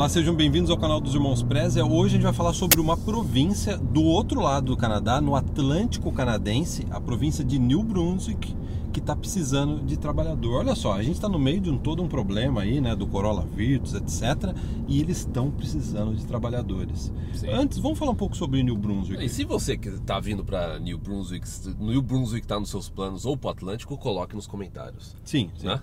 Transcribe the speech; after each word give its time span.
Olá, 0.00 0.08
sejam 0.08 0.34
bem-vindos 0.34 0.70
ao 0.70 0.78
canal 0.78 0.98
dos 0.98 1.14
Irmãos 1.14 1.42
Preza. 1.42 1.84
Hoje 1.84 2.14
a 2.14 2.16
gente 2.16 2.22
vai 2.22 2.32
falar 2.32 2.54
sobre 2.54 2.80
uma 2.80 2.96
província 2.96 3.76
do 3.76 4.02
outro 4.02 4.40
lado 4.40 4.68
do 4.68 4.76
Canadá, 4.78 5.20
no 5.20 5.36
Atlântico 5.36 6.10
Canadense, 6.10 6.86
a 6.90 6.98
província 6.98 7.44
de 7.44 7.58
New 7.58 7.82
Brunswick, 7.82 8.56
que 8.94 8.98
está 8.98 9.14
precisando 9.14 9.84
de 9.84 9.98
trabalhador. 9.98 10.60
Olha 10.60 10.74
só, 10.74 10.94
a 10.94 11.02
gente 11.02 11.16
está 11.16 11.28
no 11.28 11.38
meio 11.38 11.60
de 11.60 11.68
um, 11.68 11.76
todo 11.76 12.02
um 12.02 12.08
problema 12.08 12.62
aí, 12.62 12.80
né, 12.80 12.96
do 12.96 13.06
coronavírus, 13.06 13.92
etc. 13.92 14.56
E 14.88 15.02
eles 15.02 15.18
estão 15.18 15.50
precisando 15.50 16.16
de 16.16 16.24
trabalhadores. 16.24 17.12
Sim. 17.34 17.50
Antes, 17.50 17.76
vamos 17.76 17.98
falar 17.98 18.12
um 18.12 18.16
pouco 18.16 18.34
sobre 18.34 18.62
New 18.62 18.78
Brunswick. 18.78 19.22
E 19.22 19.28
se 19.28 19.44
você 19.44 19.76
que 19.76 19.90
está 19.90 20.18
vindo 20.18 20.42
para 20.42 20.78
New 20.78 20.96
Brunswick, 20.96 21.46
New 21.78 22.00
Brunswick 22.00 22.46
está 22.46 22.58
nos 22.58 22.70
seus 22.70 22.88
planos 22.88 23.26
ou 23.26 23.36
para 23.36 23.48
o 23.48 23.50
Atlântico, 23.50 23.98
coloque 23.98 24.34
nos 24.34 24.46
comentários. 24.46 25.14
Sim, 25.22 25.50
sim. 25.58 25.66
Né? 25.66 25.78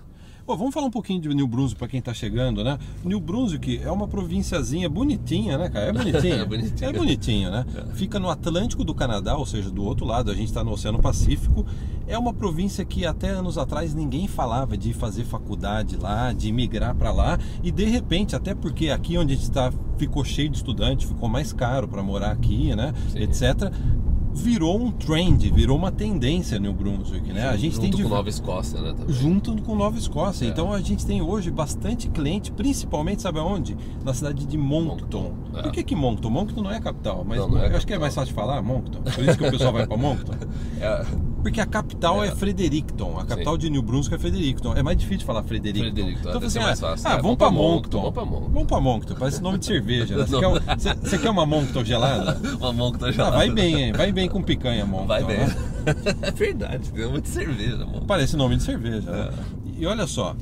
Bom, 0.48 0.56
vamos 0.56 0.72
falar 0.72 0.86
um 0.86 0.90
pouquinho 0.90 1.20
de 1.20 1.28
New 1.28 1.46
Brunswick 1.46 1.78
para 1.78 1.88
quem 1.88 1.98
está 1.98 2.14
chegando, 2.14 2.64
né? 2.64 2.78
New 3.04 3.20
Brunswick 3.20 3.82
é 3.84 3.90
uma 3.90 4.08
provínciazinha 4.08 4.88
bonitinha, 4.88 5.58
né, 5.58 5.68
cara? 5.68 5.88
É 5.88 5.92
bonitinha. 5.92 6.36
É 6.40 6.44
bonitinho. 6.46 6.88
É 6.88 6.92
bonitinho, 6.94 7.50
né? 7.50 7.66
Fica 7.92 8.18
no 8.18 8.30
Atlântico 8.30 8.82
do 8.82 8.94
Canadá, 8.94 9.36
ou 9.36 9.44
seja, 9.44 9.68
do 9.68 9.84
outro 9.84 10.06
lado, 10.06 10.30
a 10.30 10.34
gente 10.34 10.46
está 10.46 10.64
no 10.64 10.70
Oceano 10.70 11.00
Pacífico. 11.02 11.66
É 12.06 12.16
uma 12.16 12.32
província 12.32 12.82
que 12.82 13.04
até 13.04 13.28
anos 13.28 13.58
atrás 13.58 13.94
ninguém 13.94 14.26
falava 14.26 14.74
de 14.74 14.94
fazer 14.94 15.24
faculdade 15.24 15.98
lá, 15.98 16.32
de 16.32 16.50
migrar 16.50 16.94
para 16.94 17.12
lá. 17.12 17.38
E 17.62 17.70
de 17.70 17.84
repente, 17.84 18.34
até 18.34 18.54
porque 18.54 18.88
aqui 18.88 19.18
onde 19.18 19.34
a 19.34 19.36
gente 19.36 19.44
está 19.44 19.70
ficou 19.98 20.24
cheio 20.24 20.48
de 20.48 20.56
estudante, 20.56 21.06
ficou 21.06 21.28
mais 21.28 21.52
caro 21.52 21.88
para 21.88 22.02
morar 22.02 22.30
aqui, 22.30 22.74
né? 22.74 22.94
Sim. 23.10 23.18
Etc. 23.18 23.70
Virou 24.34 24.80
um 24.80 24.90
trend, 24.92 25.50
virou 25.50 25.76
uma 25.76 25.90
tendência 25.90 26.58
New 26.58 26.72
Brunswick, 26.72 27.32
né? 27.32 27.48
A 27.48 27.56
gente 27.56 27.72
Junto 27.74 27.80
tem 27.82 27.90
com 27.90 27.96
div- 27.96 28.08
Nova 28.08 28.28
Escócia, 28.28 28.80
né? 28.80 28.94
Também. 28.96 29.14
junto 29.14 29.62
com 29.62 29.74
Nova 29.74 29.98
Escócia. 29.98 30.44
É. 30.44 30.48
Então 30.48 30.72
a 30.72 30.80
gente 30.80 31.04
tem 31.04 31.20
hoje 31.20 31.50
bastante 31.50 32.08
cliente, 32.08 32.52
principalmente, 32.52 33.22
sabe 33.22 33.38
aonde? 33.40 33.76
Na 34.04 34.14
cidade 34.14 34.46
de 34.46 34.56
Moncton. 34.56 34.88
Moncton, 34.88 35.58
é. 35.58 35.62
Por 35.62 35.72
que, 35.72 35.82
que 35.82 35.96
Moncton? 35.96 36.30
Moncton 36.30 36.62
não 36.62 36.70
é 36.70 36.76
a 36.76 36.80
capital, 36.80 37.24
mas 37.26 37.38
Não, 37.38 37.48
não 37.48 37.58
é 37.58 37.66
acho 37.66 37.86
que 37.86 37.92
é 37.92 37.96
capital. 37.96 38.00
mais 38.00 38.14
fácil 38.14 38.28
de 38.28 38.34
falar, 38.34 38.62
Moncton. 38.62 39.00
Por 39.02 39.24
isso 39.24 39.38
que 39.38 39.46
o 39.46 39.50
pessoal 39.50 39.72
vai 39.72 39.86
para 39.86 39.96
Moncton. 39.96 40.32
É, 40.80 41.04
Porque 41.42 41.60
a 41.60 41.66
capital 41.66 42.22
é, 42.22 42.28
É. 42.28 42.30
Fredericton. 42.34 43.18
A 43.18 43.24
capital 43.24 43.56
de 43.56 43.70
New 43.70 43.80
Brunswick 43.80 44.14
é 44.16 44.18
Fredericton. 44.18 44.74
É 44.74 44.82
mais 44.82 44.96
difícil 44.98 45.24
falar 45.24 45.42
Fredericton. 45.44 45.94
Fredericton, 45.94 46.28
Então 46.30 46.50
ser 46.50 46.60
mais 46.60 46.80
fácil. 46.80 47.06
Ah, 47.08 47.12
É, 47.14 47.22
vamos 47.22 47.36
para 47.36 47.46
pra 47.48 47.50
Moncton. 47.50 47.72
Moncton, 47.72 47.98
vamos 48.00 48.14
pra 48.14 48.24
Moncton. 48.24 48.50
Vamos 48.52 48.68
para 48.68 48.80
Moncton. 48.80 49.14
Parece 49.14 49.42
nome 49.42 49.58
de 49.58 49.66
cerveja. 49.66 50.16
Né? 50.16 50.24
Você, 50.26 50.38
quer, 50.40 50.48
um- 50.48 51.00
você- 51.00 51.18
quer 51.18 51.30
uma 51.30 51.46
Moncton 51.46 51.84
gelada? 51.84 52.40
uma 52.60 52.98
tá 52.98 53.06
Ah, 53.06 53.12
gelada. 53.12 53.36
vai 53.36 53.50
bem, 53.50 53.82
hein? 53.84 53.92
vai 53.92 54.10
bem 54.12 54.28
com 54.28 54.42
picanha, 54.42 54.84
Moncton. 54.84 55.06
Vai 55.06 55.24
bem. 55.24 55.38
né? 55.38 55.56
é 56.22 56.30
verdade, 56.32 56.90
tem 56.92 57.08
muita 57.08 57.28
cerveja, 57.28 57.78
mano. 57.86 58.04
Parece 58.06 58.36
nome 58.36 58.56
de 58.56 58.62
cerveja. 58.64 59.10
né? 59.10 59.30
É. 59.76 59.80
E 59.80 59.86
olha 59.86 60.06
só, 60.08 60.34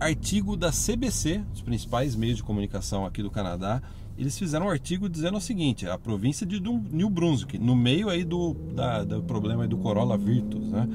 artigo 0.00 0.56
da 0.56 0.70
CBC, 0.70 1.40
os 1.54 1.60
principais 1.60 2.14
meios 2.14 2.36
de 2.36 2.42
comunicação 2.42 3.04
aqui 3.06 3.22
do 3.22 3.30
Canadá, 3.30 3.80
eles 4.18 4.36
fizeram 4.38 4.66
um 4.66 4.70
artigo 4.70 5.08
dizendo 5.08 5.38
o 5.38 5.40
seguinte: 5.40 5.86
a 5.88 5.96
província 5.96 6.44
de 6.46 6.60
New 6.60 7.08
Brunswick, 7.08 7.56
no 7.58 7.76
meio 7.76 8.08
aí 8.08 8.24
do, 8.24 8.54
da- 8.74 9.04
do 9.04 9.22
problema 9.22 9.66
do 9.68 9.76
coronavírus, 9.78 10.68
né? 10.68 10.88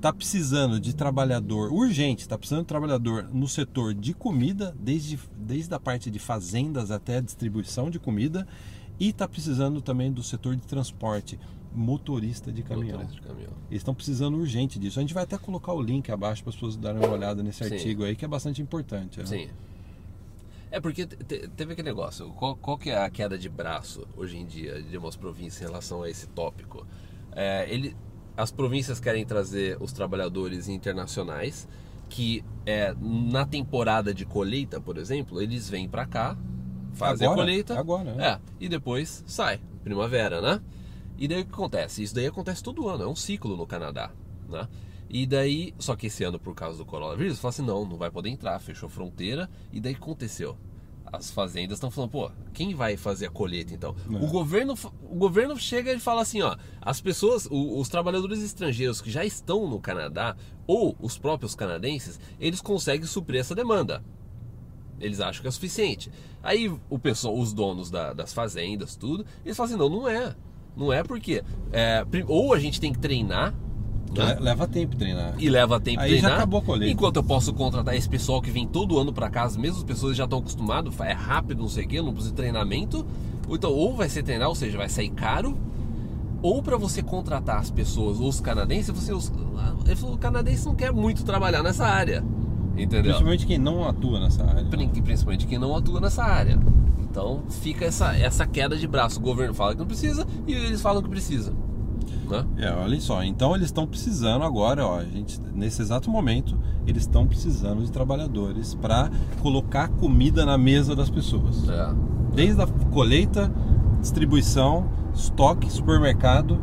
Tá 0.00 0.12
precisando 0.12 0.80
de 0.80 0.94
trabalhador 0.94 1.72
urgente, 1.72 2.26
tá 2.26 2.38
precisando 2.38 2.62
de 2.62 2.68
trabalhador 2.68 3.28
no 3.32 3.46
setor 3.46 3.92
de 3.94 4.14
comida, 4.14 4.74
desde, 4.80 5.18
desde 5.36 5.72
a 5.74 5.78
parte 5.78 6.10
de 6.10 6.18
fazendas 6.18 6.90
até 6.90 7.18
a 7.18 7.20
distribuição 7.20 7.90
de 7.90 7.98
comida, 7.98 8.46
e 8.98 9.12
tá 9.12 9.28
precisando 9.28 9.80
também 9.82 10.10
do 10.10 10.22
setor 10.22 10.56
de 10.56 10.62
transporte, 10.62 11.38
motorista 11.74 12.50
de 12.50 12.62
caminhão. 12.62 12.98
Motorista 12.98 13.20
de 13.20 13.26
caminhão. 13.28 13.52
Eles 13.70 13.80
estão 13.80 13.94
precisando 13.94 14.36
urgente 14.38 14.78
disso. 14.78 14.98
A 14.98 15.02
gente 15.02 15.14
vai 15.14 15.22
até 15.24 15.38
colocar 15.38 15.72
o 15.72 15.80
link 15.82 16.10
abaixo 16.10 16.42
para 16.42 16.50
as 16.50 16.54
pessoas 16.56 16.76
darem 16.76 16.98
uma 16.98 17.12
olhada 17.12 17.42
nesse 17.42 17.62
Sim. 17.64 17.74
artigo 17.74 18.04
aí, 18.04 18.16
que 18.16 18.24
é 18.24 18.28
bastante 18.28 18.60
importante. 18.60 19.18
né? 19.20 19.26
Sim. 19.26 19.48
É 20.70 20.80
porque 20.80 21.06
te- 21.06 21.16
te- 21.16 21.48
teve 21.48 21.72
aquele 21.72 21.88
negócio. 21.88 22.30
Qual, 22.32 22.56
qual 22.56 22.78
que 22.78 22.90
é 22.90 22.98
a 23.02 23.10
queda 23.10 23.36
de 23.36 23.48
braço 23.48 24.06
hoje 24.16 24.36
em 24.38 24.46
dia 24.46 24.80
de 24.82 24.96
umas 24.96 25.16
províncias 25.16 25.62
em 25.62 25.64
relação 25.66 26.02
a 26.02 26.08
esse 26.10 26.28
tópico? 26.28 26.86
É, 27.32 27.66
ele, 27.68 27.96
as 28.36 28.50
províncias 28.52 29.00
querem 29.00 29.24
trazer 29.24 29.76
os 29.80 29.92
trabalhadores 29.92 30.68
internacionais 30.68 31.68
que 32.08 32.44
é, 32.66 32.94
na 33.00 33.46
temporada 33.46 34.12
de 34.12 34.24
colheita, 34.24 34.80
por 34.80 34.96
exemplo, 34.98 35.40
eles 35.40 35.68
vêm 35.68 35.88
pra 35.88 36.06
cá, 36.06 36.36
fazem 36.92 37.26
Agora? 37.26 37.40
a 37.40 37.44
colheita, 37.44 37.78
Agora, 37.78 38.14
né? 38.14 38.32
é, 38.32 38.40
e 38.58 38.68
depois 38.68 39.22
sai, 39.26 39.60
primavera, 39.84 40.40
né? 40.40 40.60
E 41.16 41.28
daí 41.28 41.42
o 41.42 41.46
que 41.46 41.52
acontece? 41.52 42.02
Isso 42.02 42.14
daí 42.14 42.26
acontece 42.26 42.62
todo 42.62 42.88
ano, 42.88 43.04
é 43.04 43.06
um 43.06 43.14
ciclo 43.14 43.56
no 43.56 43.66
Canadá, 43.66 44.10
né? 44.48 44.66
E 45.12 45.26
daí, 45.26 45.74
só 45.78 45.96
que 45.96 46.06
esse 46.06 46.22
ano, 46.22 46.38
por 46.38 46.54
causa 46.54 46.78
do 46.78 46.84
coronavírus, 46.84 47.40
fala 47.40 47.50
assim: 47.50 47.62
não, 47.66 47.84
não 47.84 47.96
vai 47.96 48.10
poder 48.10 48.28
entrar, 48.30 48.58
fechou 48.60 48.88
fronteira. 48.88 49.50
E 49.72 49.80
daí 49.80 49.94
aconteceu? 49.94 50.56
As 51.12 51.28
fazendas 51.32 51.78
estão 51.78 51.90
falando, 51.90 52.10
pô, 52.10 52.30
quem 52.54 52.72
vai 52.72 52.96
fazer 52.96 53.26
a 53.26 53.30
colheita 53.30 53.74
então? 53.74 53.96
É. 54.08 54.14
O, 54.16 54.28
governo, 54.28 54.74
o 55.02 55.16
governo 55.16 55.58
chega 55.58 55.92
e 55.92 55.98
fala 55.98 56.22
assim: 56.22 56.40
ó, 56.42 56.56
as 56.80 57.00
pessoas, 57.00 57.46
o- 57.50 57.80
os 57.80 57.88
trabalhadores 57.88 58.40
estrangeiros 58.40 59.00
que 59.00 59.10
já 59.10 59.24
estão 59.24 59.68
no 59.68 59.80
Canadá, 59.80 60.36
ou 60.68 60.94
os 61.00 61.18
próprios 61.18 61.56
canadenses, 61.56 62.20
eles 62.38 62.60
conseguem 62.60 63.04
suprir 63.06 63.40
essa 63.40 63.54
demanda. 63.56 64.04
Eles 65.00 65.18
acham 65.18 65.42
que 65.42 65.48
é 65.48 65.50
suficiente. 65.50 66.12
Aí 66.42 66.72
o 66.88 66.98
pessoal, 66.98 67.36
os 67.36 67.52
donos 67.52 67.90
da- 67.90 68.12
das 68.12 68.32
fazendas, 68.32 68.94
tudo, 68.94 69.26
eles 69.44 69.56
falam 69.56 69.70
assim, 69.72 69.78
não, 69.80 69.88
não 69.90 70.06
é. 70.08 70.36
Não 70.76 70.92
é 70.92 71.02
porque 71.02 71.42
é, 71.72 72.06
ou 72.28 72.54
a 72.54 72.60
gente 72.60 72.80
tem 72.80 72.92
que 72.92 72.98
treinar, 73.00 73.52
né? 74.16 74.34
Le- 74.34 74.40
Leva 74.40 74.66
tempo 74.66 74.96
treinar. 74.96 75.34
E 75.38 75.48
leva 75.48 75.78
tempo 75.80 76.00
Aí 76.00 76.10
já 76.10 76.18
treinar. 76.20 76.32
acabou 76.38 76.60
a 76.60 76.62
colheita. 76.62 76.92
Enquanto 76.92 77.16
eu 77.16 77.22
posso 77.22 77.52
contratar 77.52 77.94
esse 77.94 78.08
pessoal 78.08 78.40
que 78.42 78.50
vem 78.50 78.66
todo 78.66 78.98
ano 78.98 79.12
para 79.12 79.28
cá, 79.30 79.44
as 79.44 79.56
mesmas 79.56 79.82
pessoas 79.84 80.16
já 80.16 80.24
estão 80.24 80.38
acostumadas, 80.40 80.98
é 81.00 81.12
rápido, 81.12 81.60
não 81.62 81.68
sei 81.68 81.84
o 81.84 81.88
quê, 81.88 82.00
não 82.02 82.12
precisa 82.12 82.30
de 82.30 82.36
treinamento. 82.36 83.04
Ou 83.48 83.56
então, 83.56 83.72
ou 83.72 83.94
vai 83.96 84.08
ser 84.08 84.22
treinar, 84.22 84.48
ou 84.48 84.54
seja, 84.54 84.76
vai 84.78 84.88
sair 84.88 85.10
caro. 85.10 85.56
Ou 86.42 86.62
para 86.62 86.76
você 86.76 87.02
contratar 87.02 87.58
as 87.58 87.70
pessoas, 87.70 88.18
os 88.18 88.40
canadenses, 88.40 88.88
você, 88.90 89.12
os, 89.12 89.30
ele 89.86 89.96
falou, 89.96 90.14
o 90.14 90.18
canadense 90.18 90.64
não 90.64 90.74
quer 90.74 90.90
muito 90.92 91.22
trabalhar 91.24 91.62
nessa 91.62 91.84
área. 91.84 92.24
Entendeu? 92.76 93.02
Principalmente 93.02 93.46
quem 93.46 93.58
não 93.58 93.86
atua 93.86 94.20
nessa 94.20 94.44
área. 94.44 94.64
Prin- 94.64 94.88
Principalmente 94.88 95.46
quem 95.46 95.58
não 95.58 95.76
atua 95.76 96.00
nessa 96.00 96.24
área. 96.24 96.58
Então 97.02 97.42
fica 97.50 97.84
essa, 97.84 98.16
essa 98.16 98.46
queda 98.46 98.76
de 98.76 98.86
braço. 98.86 99.18
O 99.18 99.22
governo 99.22 99.52
fala 99.52 99.72
que 99.72 99.80
não 99.80 99.86
precisa 99.86 100.26
e 100.46 100.52
eles 100.54 100.80
falam 100.80 101.02
que 101.02 101.08
precisa. 101.10 101.52
Né? 102.30 102.46
É, 102.58 102.72
olha 102.72 103.00
só. 103.00 103.22
Então 103.22 103.54
eles 103.54 103.66
estão 103.66 103.86
precisando 103.86 104.44
agora, 104.44 104.86
ó, 104.86 104.98
a 104.98 105.04
gente, 105.04 105.40
nesse 105.54 105.82
exato 105.82 106.10
momento, 106.10 106.56
eles 106.86 107.02
estão 107.02 107.26
precisando 107.26 107.82
de 107.82 107.90
trabalhadores 107.90 108.74
para 108.74 109.10
colocar 109.42 109.88
comida 109.88 110.46
na 110.46 110.56
mesa 110.56 110.94
das 110.94 111.10
pessoas. 111.10 111.68
É. 111.68 111.94
Desde 112.34 112.60
a 112.62 112.66
colheita, 112.66 113.50
distribuição, 114.00 114.88
estoque, 115.14 115.70
supermercado, 115.70 116.58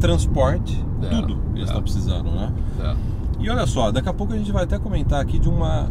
transporte, 0.00 0.82
É, 1.02 1.08
tudo 1.08 1.38
eles 1.54 1.62
é. 1.62 1.64
estão 1.64 1.82
precisando, 1.82 2.30
né? 2.30 2.52
É. 2.80 2.96
E 3.40 3.50
olha 3.50 3.66
só, 3.66 3.90
daqui 3.90 4.08
a 4.08 4.12
pouco 4.12 4.32
a 4.32 4.38
gente 4.38 4.52
vai 4.52 4.64
até 4.64 4.78
comentar 4.78 5.20
aqui 5.20 5.38
de 5.38 5.48
uma 5.48 5.88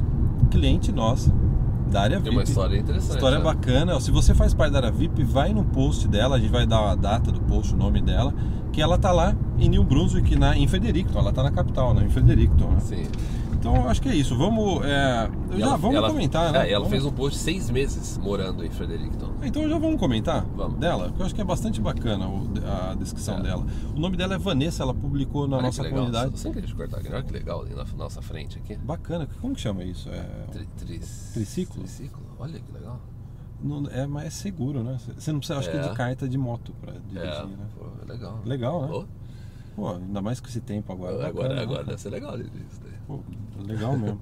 cliente 0.49 0.91
nossa, 0.91 1.31
da 1.91 2.01
área 2.01 2.17
VIP. 2.17 2.29
Tem 2.29 2.37
uma 2.37 2.43
história 2.43 2.77
interessante. 2.77 3.15
História 3.15 3.37
né? 3.37 3.43
bacana. 3.43 3.99
Se 3.99 4.09
você 4.11 4.33
faz 4.33 4.53
parte 4.53 4.71
da 4.71 4.79
área 4.79 4.91
VIP, 4.91 5.23
vai 5.23 5.53
no 5.53 5.63
post 5.63 6.07
dela, 6.07 6.37
a 6.37 6.39
gente 6.39 6.51
vai 6.51 6.65
dar 6.65 6.91
a 6.91 6.95
data 6.95 7.31
do 7.31 7.39
post, 7.41 7.73
o 7.73 7.77
nome 7.77 8.01
dela, 8.01 8.33
que 8.71 8.81
ela 8.81 8.97
tá 8.97 9.11
lá 9.11 9.35
em 9.59 9.69
New 9.69 9.83
Brunswick, 9.83 10.35
na, 10.35 10.57
em 10.57 10.67
Fredericton. 10.67 11.19
Ela 11.19 11.31
tá 11.31 11.43
na 11.43 11.51
capital, 11.51 11.93
né? 11.93 12.05
Em 12.05 12.09
Fredericton, 12.09 12.69
né? 12.69 12.79
Sim. 12.79 13.07
Então 13.61 13.87
acho 13.87 14.01
que 14.01 14.09
é 14.09 14.15
isso. 14.15 14.35
Vamos, 14.35 14.83
é, 14.83 15.29
já 15.55 15.65
ela- 15.67 15.77
vamos 15.77 15.95
ela- 15.95 16.09
comentar, 16.09 16.51
né? 16.51 16.67
É, 16.67 16.71
ela 16.71 16.79
Vamos- 16.83 16.89
fez 16.89 17.05
um 17.05 17.11
post 17.11 17.37
seis 17.37 17.69
meses 17.69 18.17
morando 18.17 18.65
em 18.65 18.71
Fredericton. 18.71 19.33
Então 19.43 19.69
já 19.69 19.77
vamos 19.77 19.99
comentar 19.99 20.43
Vamos. 20.55 20.79
dela, 20.79 21.09
porque 21.09 21.21
eu 21.21 21.25
acho 21.27 21.35
que 21.35 21.41
é 21.41 21.43
bastante 21.43 21.79
bacana 21.79 22.25
a 22.89 22.95
descrição 22.95 23.37
É. 23.37 23.41
dela. 23.43 23.63
O 23.95 23.99
nome 23.99 24.17
dela 24.17 24.33
é 24.33 24.37
Vanessa, 24.39 24.81
ela 24.81 24.95
publicou 24.95 25.47
na 25.47 25.57
Olha 25.57 25.67
nossa 25.67 25.77
que 25.83 25.89
legal. 25.89 26.05
comunidade. 26.05 26.39
Sem 26.39 26.51
querer 26.51 26.65
te 26.65 26.73
cortar 26.73 26.97
aqui, 26.97 27.13
olha 27.13 27.21
que 27.23 27.31
legal 27.33 27.61
ali 27.61 27.75
na 27.75 27.85
nossa 27.95 28.19
frente 28.19 28.57
aqui. 28.57 28.75
Bacana, 28.77 29.27
como 29.39 29.53
que 29.53 29.61
chama 29.61 29.83
isso? 29.83 30.09
É, 30.09 30.23
Tri, 30.51 30.67
tris- 30.77 31.29
Triciclo? 31.31 31.83
Triciclo, 31.83 32.23
olha 32.39 32.59
que 32.59 32.71
legal. 32.71 32.99
não- 33.63 33.85
é 33.91 34.07
mais 34.07 34.25
é 34.25 34.29
seguro, 34.31 34.81
né? 34.83 34.97
Você 35.15 35.31
não 35.31 35.37
precisa, 35.37 35.59
acho 35.59 35.69
que 35.69 35.77
É. 35.77 35.87
de 35.87 35.93
carta 35.95 36.27
de 36.27 36.35
moto 36.35 36.73
pra 36.81 36.93
É, 36.93 36.97
dirigir, 37.07 37.45
né? 37.57 37.65
pô, 37.77 37.85
é 38.01 38.11
legal. 38.11 38.39
Legal, 38.43 38.81
né? 38.81 39.05
Pô, 39.75 39.89
ainda 39.93 40.19
mais 40.21 40.39
com 40.41 40.47
esse 40.47 40.59
tempo 40.59 40.91
agora. 40.91 41.13
agora, 41.27 41.31
bacana, 41.33 41.55
né? 41.55 41.61
agora 41.61 41.83
deve 41.83 42.01
ser 42.01 42.09
legal 42.09 42.35
isso 42.39 42.49
daí. 42.83 42.91
Pô, 43.17 43.63
legal 43.63 43.97
mesmo. 43.97 44.19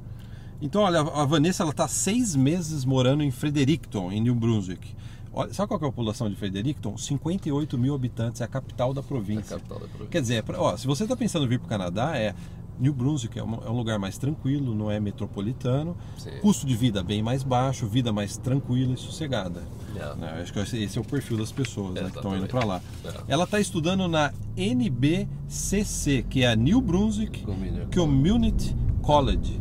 Então, 0.62 0.81
olha, 0.81 1.00
a 1.00 1.25
Vanessa 1.25 1.63
ela 1.63 1.71
tá 1.74 1.88
seis 1.88 2.36
meses 2.36 2.83
morando 2.83 3.24
em 3.24 3.31
Fredericton, 3.31 4.12
em 4.12 4.19
New 4.21 4.36
Brunswick. 4.36 4.94
Olha, 5.31 5.53
sabe 5.53 5.68
qual 5.69 5.80
é 5.80 5.83
a 5.83 5.88
população 5.89 6.30
de 6.30 6.36
Fredericton? 6.36 6.97
58 6.97 7.77
mil 7.77 7.94
habitantes, 7.95 8.41
é 8.41 8.44
a 8.44 8.47
capital 8.47 8.94
da 8.94 9.01
província. 9.01 9.56
capital 9.57 9.80
da 9.80 9.86
província. 9.88 10.07
Quer 10.07 10.21
dizer, 10.21 10.44
pra- 10.44 10.59
ó, 10.59 10.75
se 10.75 10.86
você 10.88 11.03
está 11.03 11.15
pensando 11.15 11.45
em 11.45 11.47
vir 11.47 11.59
para 11.59 11.68
o 11.68 11.69
Canadá, 11.69 12.18
é 12.18 12.33
New 12.79 12.93
Brunswick 12.93 13.37
é 13.37 13.43
um, 13.43 13.55
é 13.55 13.69
um 13.69 13.75
lugar 13.75 13.99
mais 13.99 14.17
tranquilo, 14.17 14.73
não 14.73 14.89
é 14.89 14.99
metropolitano, 14.99 15.97
Sim. 16.17 16.31
custo 16.41 16.65
de 16.65 16.75
vida 16.75 17.03
bem 17.03 17.21
mais 17.21 17.43
baixo, 17.43 17.85
vida 17.85 18.13
mais 18.13 18.37
tranquila 18.37 18.93
e 18.93 18.97
sossegada. 18.97 19.63
É. 19.95 20.15
Né? 20.15 20.39
Acho 20.41 20.53
que 20.53 20.59
esse 20.59 20.97
é 20.97 21.01
o 21.01 21.03
perfil 21.03 21.37
das 21.37 21.51
pessoas 21.51 21.95
né, 21.95 22.09
que 22.09 22.15
estão 22.15 22.35
indo 22.37 22.47
para 22.47 22.65
lá. 22.65 22.81
É. 23.03 23.09
Ela 23.27 23.43
está 23.43 23.59
estudando 23.59 24.07
na 24.07 24.31
NBCC, 24.55 26.25
que 26.29 26.43
é 26.43 26.51
a 26.51 26.55
New 26.55 26.79
Brunswick 26.79 27.45
Community 27.93 28.75
College. 29.01 29.59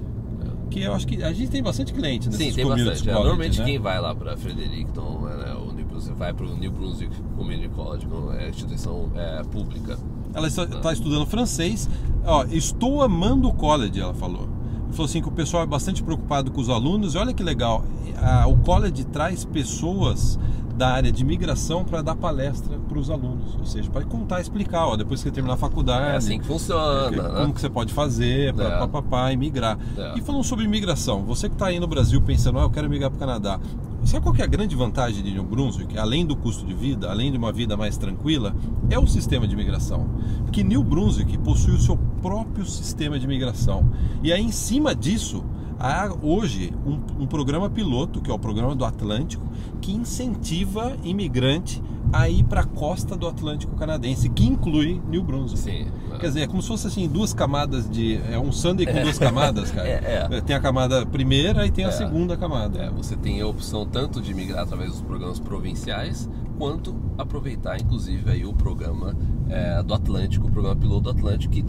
que 0.70 0.82
eu 0.82 0.92
acho 0.92 1.06
que 1.06 1.22
a 1.22 1.32
gente 1.32 1.50
tem 1.50 1.62
bastante 1.62 1.92
cliente 1.92 2.28
nesses 2.28 2.48
Sim, 2.48 2.54
tem 2.54 2.66
bastante. 2.66 3.02
College, 3.02 3.12
normalmente 3.12 3.58
né? 3.58 3.64
quem 3.64 3.78
vai 3.80 4.00
lá 4.00 4.14
para 4.14 4.36
Fredericton, 4.36 5.22
né, 5.22 5.54
o 5.54 5.72
New 5.72 5.86
Brunswick, 5.86 6.16
vai 6.16 6.32
para 6.32 6.46
o 6.46 6.56
New 6.56 6.70
Brunswick 6.70 7.16
Community 7.36 7.68
College, 7.70 8.06
é 8.38 8.48
instituição 8.48 9.10
é, 9.16 9.42
pública. 9.42 9.98
Ela 10.34 10.48
está, 10.48 10.64
está 10.64 10.92
estudando 10.92 11.26
francês. 11.26 11.88
Ó, 12.24 12.44
estou 12.50 13.02
amando 13.02 13.48
o 13.48 13.54
college, 13.54 14.00
ela 14.00 14.14
falou. 14.14 14.48
Falou 14.90 15.04
assim 15.06 15.20
que 15.22 15.28
o 15.28 15.32
pessoal 15.32 15.62
é 15.62 15.66
bastante 15.66 16.02
preocupado 16.02 16.50
com 16.50 16.60
os 16.60 16.68
alunos. 16.68 17.14
E 17.14 17.18
olha 17.18 17.32
que 17.34 17.42
legal, 17.42 17.84
a- 18.20 18.46
o 18.46 18.56
college 18.58 19.04
traz 19.04 19.44
pessoas 19.44 20.38
da 20.76 20.90
área 20.90 21.10
de 21.10 21.24
migração 21.24 21.84
para 21.84 22.02
dar 22.02 22.14
palestra 22.14 22.78
para 22.88 22.96
os 22.98 23.10
alunos, 23.10 23.56
ou 23.58 23.66
seja, 23.66 23.90
para 23.90 24.04
contar, 24.04 24.40
explicar, 24.40 24.86
ó, 24.86 24.96
depois 24.96 25.20
que 25.24 25.28
terminar 25.32 25.54
a 25.54 25.56
faculdade, 25.56 26.12
É 26.12 26.16
assim 26.16 26.38
que 26.38 26.46
funciona, 26.46 27.10
que- 27.10 27.16
né? 27.20 27.28
como 27.36 27.52
que 27.52 27.60
você 27.60 27.68
pode 27.68 27.92
fazer 27.92 28.54
para 28.54 28.76
É. 28.76 28.78
papapá 28.78 29.32
e 29.32 29.36
migrar. 29.36 29.76
É. 29.96 30.14
E 30.16 30.20
falando 30.22 30.44
sobre 30.44 30.64
imigração, 30.66 31.24
você 31.24 31.48
que 31.48 31.56
está 31.56 31.66
aí 31.66 31.80
no 31.80 31.88
Brasil 31.88 32.22
pensando, 32.22 32.60
ah, 32.60 32.62
eu 32.62 32.70
quero 32.70 32.88
migrar 32.88 33.10
para 33.10 33.16
o 33.16 33.18
Canadá, 33.18 33.58
sabe 34.06 34.22
qual 34.22 34.34
é 34.36 34.42
a 34.42 34.46
grande 34.46 34.74
vantagem 34.74 35.22
de 35.22 35.32
New 35.32 35.44
Brunswick, 35.44 35.98
além 35.98 36.24
do 36.24 36.36
custo 36.36 36.64
de 36.64 36.74
vida, 36.74 37.10
além 37.10 37.30
de 37.30 37.38
uma 37.38 37.52
vida 37.52 37.76
mais 37.76 37.96
tranquila, 37.96 38.54
é 38.90 38.98
o 38.98 39.06
sistema 39.06 39.46
de 39.46 39.54
imigração. 39.54 40.08
Porque 40.44 40.62
New 40.62 40.82
Brunswick 40.82 41.36
possui 41.38 41.74
o 41.74 41.80
seu 41.80 41.96
próprio 42.22 42.64
sistema 42.64 43.18
de 43.18 43.24
imigração. 43.24 43.90
E 44.22 44.32
aí, 44.32 44.42
em 44.42 44.52
cima 44.52 44.94
disso, 44.94 45.44
há 45.78 46.12
hoje 46.22 46.72
um, 46.86 47.22
um 47.22 47.26
programa 47.26 47.68
piloto, 47.68 48.20
que 48.20 48.30
é 48.30 48.34
o 48.34 48.38
programa 48.38 48.74
do 48.74 48.84
Atlântico, 48.84 49.46
que 49.80 49.92
incentiva 49.92 50.96
imigrante 51.02 51.82
a 52.12 52.28
ir 52.28 52.42
para 52.44 52.62
a 52.62 52.64
costa 52.64 53.16
do 53.16 53.26
Atlântico 53.28 53.74
canadense, 53.76 54.28
que 54.28 54.46
inclui 54.46 55.00
New 55.08 55.22
Brunswick. 55.22 55.60
Sim. 55.62 55.86
Quer 56.18 56.26
dizer, 56.28 56.40
é 56.42 56.46
como 56.46 56.60
se 56.62 56.68
fosse 56.68 56.86
assim, 56.86 57.06
duas 57.08 57.32
camadas 57.34 57.88
de. 57.88 58.18
É 58.30 58.38
um 58.38 58.50
sundae 58.50 58.86
com 58.86 59.00
duas 59.02 59.18
camadas, 59.20 59.70
cara. 59.70 59.88
É, 59.88 60.28
é. 60.32 60.40
Tem 60.40 60.56
a 60.56 60.60
camada 60.60 61.04
primeira 61.06 61.66
e 61.66 61.70
tem 61.70 61.84
a 61.84 61.88
É. 61.88 61.92
segunda 61.92 62.36
camada. 62.36 62.78
É, 62.80 62.90
você 62.90 63.14
tem 63.16 63.40
a 63.40 63.46
opção 63.46 63.86
tanto 63.86 64.20
de 64.20 64.32
migrar 64.34 64.62
através 64.64 64.90
dos 64.92 65.02
programas 65.02 65.38
provinciais, 65.38 66.28
quanto 66.58 66.94
aproveitar, 67.16 67.80
inclusive, 67.80 68.30
aí 68.30 68.44
o 68.44 68.52
programa 68.52 69.14
é, 69.48 69.82
do 69.82 69.94
Atlântico, 69.94 70.48
o 70.48 70.50
programa 70.50 70.76
piloto 70.76 71.02
do 71.02 71.10
Atlântico, 71.10 71.52
que 71.52 71.64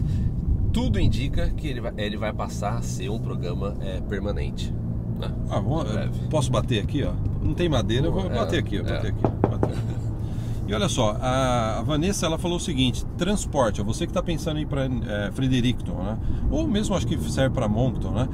tudo 0.72 0.98
indica 0.98 1.48
que 1.50 1.66
ele 1.68 1.80
vai, 1.80 1.92
ele 1.96 2.16
vai 2.16 2.32
passar 2.32 2.78
a 2.78 2.82
ser 2.82 3.08
um 3.10 3.18
programa 3.18 3.74
é, 3.80 4.00
permanente. 4.00 4.72
né? 5.18 5.30
Ah, 5.50 5.60
vamos- 5.60 5.84
posso 6.30 6.50
bater 6.50 6.82
aqui, 6.82 7.02
ó? 7.04 7.12
Não 7.42 7.52
tem 7.54 7.68
madeira, 7.68 8.06
eu 8.06 8.12
vou 8.12 8.26
É, 8.26 8.28
bater 8.34 8.58
aqui, 8.58 8.78
ó, 8.78 8.80
é. 8.80 8.92
bater 8.92 9.10
aqui, 9.12 9.22
bater. 9.22 9.74
E 10.70 10.74
olha 10.74 10.88
só, 10.88 11.16
a, 11.20 11.82
Vanessa 11.82 12.26
ela 12.26 12.38
falou 12.38 12.56
o 12.56 12.60
seguinte: 12.60 13.04
transporte, 13.18 13.80
ó, 13.80 13.84
você 13.84 14.06
que 14.06 14.10
está 14.10 14.22
pensando 14.22 14.58
em 14.58 14.62
ir 14.62 14.66
para 14.66 14.84
é, 14.84 15.30
Fredericton, 15.32 15.94
né? 15.94 16.18
Ou 16.50 16.66
mesmo 16.66 16.94
acho 16.94 17.06
que 17.06 17.18
serve 17.30 17.52
para 17.54 17.68
Moncton, 17.68 18.12
né? 18.12 18.28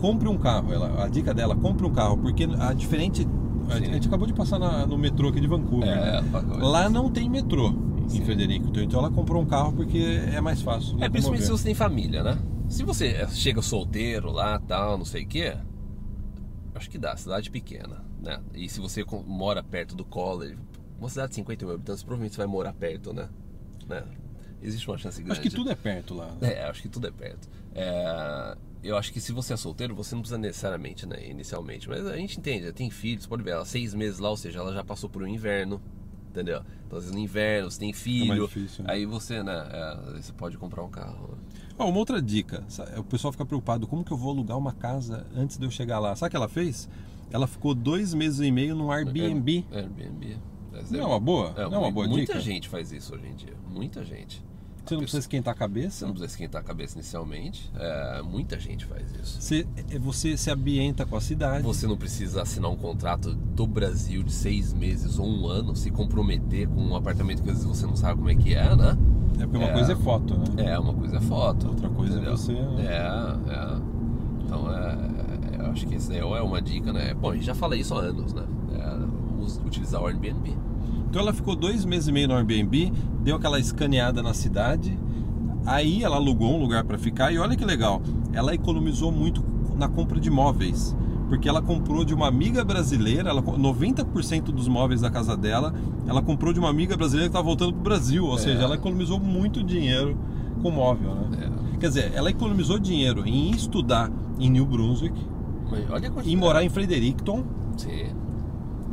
Compre 0.00 0.28
um 0.28 0.36
carro. 0.36 0.72
Ela, 0.72 1.04
a 1.04 1.08
dica 1.08 1.32
dela, 1.32 1.56
compre 1.56 1.86
um 1.86 1.90
carro, 1.90 2.18
porque 2.18 2.46
a 2.58 2.72
diferente. 2.72 3.26
A, 3.70 3.78
gente 3.78 4.08
acabou 4.08 4.26
de 4.26 4.34
passar 4.34 4.58
na- 4.58 4.84
no 4.86 4.98
metrô 4.98 5.28
aqui 5.28 5.40
de 5.40 5.46
Vancouver. 5.46 5.88
É, 5.88 6.20
né? 6.20 6.22
bacana. 6.22 6.66
Lá 6.66 6.88
não 6.90 7.08
tem 7.10 7.30
metrô 7.30 7.72
em 8.04 8.08
Sim. 8.08 8.24
Fredericton, 8.24 8.80
então 8.80 8.98
ela 8.98 9.10
comprou 9.10 9.40
um 9.40 9.46
carro 9.46 9.72
porque 9.72 10.20
é 10.32 10.40
mais 10.40 10.60
fácil. 10.60 11.02
É, 11.02 11.08
principalmente 11.08 11.44
se 11.44 11.50
você 11.50 11.64
tem 11.64 11.74
família, 11.74 12.22
né? 12.22 12.36
Se 12.68 12.82
você 12.82 13.06
é, 13.08 13.28
chega 13.28 13.62
solteiro 13.62 14.30
lá, 14.32 14.58
tal, 14.58 14.98
não 14.98 15.04
sei 15.04 15.22
o 15.22 15.26
quê, 15.28 15.56
acho 16.74 16.90
que 16.90 16.98
dá, 16.98 17.16
cidade 17.16 17.50
pequena, 17.50 18.04
né? 18.20 18.40
E 18.54 18.68
se 18.68 18.80
você 18.80 19.04
mora 19.26 19.62
perto 19.62 19.94
do 19.94 20.04
college, 20.04 20.56
uma 21.02 21.08
cidade 21.10 21.30
de 21.30 21.34
50 21.36 21.64
mil 21.64 21.74
habitantes, 21.74 22.02
provavelmente 22.02 22.34
você 22.34 22.38
vai 22.38 22.46
morar 22.46 22.72
perto, 22.72 23.12
né? 23.12 23.28
né? 23.88 24.04
Existe 24.62 24.88
uma 24.88 24.96
chance 24.96 25.20
grande. 25.20 25.40
Acho 25.40 25.48
que 25.48 25.54
tudo 25.54 25.70
é 25.70 25.74
perto 25.74 26.14
lá. 26.14 26.34
né? 26.40 26.54
É, 26.54 26.64
acho 26.68 26.80
que 26.80 26.88
tudo 26.88 27.08
é 27.08 27.10
perto. 27.10 27.48
É, 27.74 28.56
eu 28.82 28.96
acho 28.96 29.12
que 29.12 29.20
se 29.20 29.32
você 29.32 29.52
é 29.52 29.56
solteiro, 29.56 29.94
você 29.94 30.14
não 30.14 30.22
precisa 30.22 30.38
necessariamente, 30.38 31.04
né, 31.06 31.28
inicialmente. 31.28 31.88
Mas 31.88 32.06
a 32.06 32.16
gente 32.16 32.38
entende, 32.38 32.64
ela 32.64 32.72
tem 32.72 32.88
filhos, 32.88 33.26
pode 33.26 33.42
ver, 33.42 33.50
ela 33.50 33.64
seis 33.64 33.94
meses 33.94 34.20
lá, 34.20 34.30
ou 34.30 34.36
seja, 34.36 34.60
ela 34.60 34.72
já 34.72 34.84
passou 34.84 35.10
por 35.10 35.22
um 35.22 35.26
inverno, 35.26 35.80
entendeu? 36.30 36.62
Então, 36.86 36.98
às 36.98 37.04
vezes 37.04 37.12
no 37.12 37.18
inverno, 37.20 37.70
você 37.70 37.80
tem 37.80 37.92
filho, 37.92 38.46
difícil, 38.46 38.84
né? 38.84 38.92
aí 38.92 39.04
você, 39.04 39.42
né, 39.42 39.68
é, 39.70 40.20
você 40.20 40.32
pode 40.32 40.56
comprar 40.58 40.84
um 40.84 40.90
carro. 40.90 41.30
né? 41.32 41.38
Ó, 41.76 41.88
uma 41.88 41.98
outra 41.98 42.22
dica, 42.22 42.64
o 42.96 43.04
pessoal 43.04 43.32
fica 43.32 43.44
preocupado, 43.44 43.88
como 43.88 44.04
que 44.04 44.12
eu 44.12 44.16
vou 44.16 44.30
alugar 44.30 44.56
uma 44.56 44.72
casa 44.72 45.26
antes 45.34 45.58
de 45.58 45.64
eu 45.64 45.70
chegar 45.70 45.98
lá? 45.98 46.14
Sabe 46.14 46.28
o 46.28 46.30
que 46.30 46.36
ela 46.36 46.48
fez? 46.48 46.88
Ela 47.32 47.46
ficou 47.46 47.74
dois 47.74 48.12
meses 48.14 48.40
e 48.40 48.50
meio 48.52 48.74
num 48.76 48.92
Airbnb. 48.92 49.64
Airbnb. 49.72 50.36
Não 50.90 51.00
é 51.00 51.06
uma 51.06 51.20
boa? 51.20 51.52
Não 51.56 51.62
é 51.74 51.78
uma 51.78 51.90
boa 51.90 52.06
Muita 52.08 52.32
dica? 52.32 52.40
gente 52.40 52.68
faz 52.68 52.92
isso 52.92 53.14
hoje 53.14 53.26
em 53.26 53.34
dia. 53.34 53.54
Muita 53.70 54.04
gente. 54.04 54.42
Você 54.84 54.94
não 54.94 55.02
precisa 55.02 55.20
esquentar 55.20 55.52
a 55.52 55.54
Você 55.54 55.58
cabeça? 55.60 56.06
não 56.06 56.12
precisa 56.12 56.32
esquentar 56.32 56.60
a 56.60 56.64
cabeça 56.64 56.94
inicialmente. 56.98 57.70
É, 57.78 58.20
muita 58.22 58.58
gente 58.58 58.84
faz 58.84 59.12
isso. 59.14 59.40
Você, 59.40 59.64
é- 59.90 59.98
você 59.98 60.36
se 60.36 60.50
ambienta 60.50 61.06
com 61.06 61.14
a 61.14 61.20
cidade. 61.20 61.62
Você 61.62 61.86
não 61.86 61.96
precisa 61.96 62.42
assinar 62.42 62.68
um 62.68 62.76
contrato 62.76 63.32
do 63.32 63.64
Brasil 63.64 64.24
de 64.24 64.32
seis 64.32 64.72
meses 64.72 65.20
ou 65.20 65.26
um 65.26 65.46
ano, 65.46 65.76
se 65.76 65.88
comprometer 65.88 66.66
com 66.66 66.80
um 66.80 66.96
apartamento 66.96 67.44
que 67.44 67.48
às 67.50 67.58
vezes 67.64 67.68
você 67.78 67.86
não 67.86 67.94
sabe 67.94 68.16
como 68.18 68.30
é 68.30 68.34
que 68.34 68.54
é, 68.54 68.74
né? 68.74 68.98
É 69.38 69.44
porque 69.44 69.56
uma 69.56 69.68
É. 69.68 69.72
coisa 69.72 69.92
é 69.92 69.96
foto, 69.96 70.34
né? 70.36 70.72
É, 70.72 70.78
uma 70.78 70.94
coisa 70.94 71.16
é 71.16 71.20
foto. 71.20 71.68
Outra 71.68 71.88
coisa 71.88 72.14
é 72.14 72.16
entendeu? 72.16 72.36
você, 72.36 72.52
né? 72.52 72.84
É, 72.84 73.52
é. 73.54 73.78
Então, 74.44 74.68
é, 74.76 74.98
é, 75.58 75.60
eu 75.64 75.66
acho 75.70 75.86
que 75.86 75.94
isso 75.94 76.12
é 76.12 76.42
uma 76.42 76.60
dica, 76.60 76.92
né? 76.92 77.14
Bom, 77.14 77.30
a 77.30 77.34
gente 77.34 77.46
já 77.46 77.54
fala 77.54 77.76
isso 77.76 77.94
há 77.94 78.00
anos, 78.00 78.34
né? 78.34 78.42
É, 78.74 79.64
utilizar 79.64 80.02
o 80.02 80.06
Airbnb. 80.08 80.56
Então 81.12 81.20
ela 81.20 81.34
ficou 81.34 81.54
dois 81.54 81.84
meses 81.84 82.08
e 82.08 82.12
meio 82.12 82.26
no 82.26 82.32
Airbnb, 82.34 82.90
deu 83.22 83.36
aquela 83.36 83.60
escaneada 83.60 84.22
na 84.22 84.32
cidade, 84.32 84.98
aí 85.66 86.02
ela 86.02 86.16
alugou 86.16 86.54
um 86.54 86.58
lugar 86.58 86.84
para 86.84 86.96
ficar 86.96 87.30
e 87.30 87.38
olha 87.38 87.54
que 87.54 87.66
legal, 87.66 88.00
ela 88.32 88.54
economizou 88.54 89.12
muito 89.12 89.44
na 89.76 89.88
compra 89.88 90.18
de 90.18 90.30
móveis, 90.30 90.96
porque 91.28 91.46
ela 91.50 91.60
comprou 91.60 92.02
de 92.02 92.14
uma 92.14 92.26
amiga 92.28 92.64
brasileira, 92.64 93.28
ela, 93.28 93.42
90% 93.42 94.44
dos 94.44 94.66
móveis 94.66 95.02
da 95.02 95.10
casa 95.10 95.36
dela, 95.36 95.74
ela 96.08 96.22
comprou 96.22 96.50
de 96.50 96.58
uma 96.58 96.70
amiga 96.70 96.96
brasileira 96.96 97.28
que 97.28 97.32
estava 97.36 97.44
voltando 97.44 97.74
pro 97.74 97.82
Brasil, 97.82 98.24
ou 98.24 98.36
É. 98.36 98.38
seja, 98.38 98.62
ela 98.62 98.76
economizou 98.76 99.20
muito 99.20 99.62
dinheiro 99.62 100.16
com 100.62 100.70
móvel, 100.70 101.14
né? 101.14 101.50
É. 101.74 101.76
Quer 101.76 101.88
dizer, 101.88 102.12
ela 102.14 102.30
economizou 102.30 102.78
dinheiro 102.78 103.22
em 103.28 103.50
estudar 103.50 104.10
em 104.38 104.48
New 104.48 104.64
Brunswick, 104.64 105.20
Mas 105.70 105.90
olha 105.90 106.08
quantidade. 106.10 106.36
morar 106.36 106.64
em 106.64 106.70
Fredericton. 106.70 107.44
Sim. 107.76 108.06